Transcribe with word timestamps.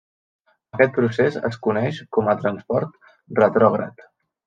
Aquest 0.77 0.95
procés 0.95 1.37
es 1.51 1.61
coneix 1.69 2.01
com 2.19 2.33
a 2.33 2.37
transport 2.43 3.01
retrògrad. 3.45 4.07